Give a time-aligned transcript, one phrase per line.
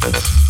[0.00, 0.49] That's